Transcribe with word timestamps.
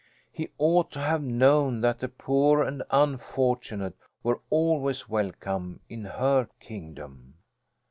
He 0.31 0.49
ought 0.57 0.89
to 0.93 0.99
have 0.99 1.21
known 1.21 1.81
that 1.81 1.99
the 1.99 2.07
poor 2.09 2.63
and 2.63 2.81
unfortunate 2.89 3.95
were 4.23 4.41
always 4.49 5.07
welcome 5.07 5.79
in 5.89 6.05
her 6.05 6.49
kingdom. 6.59 7.35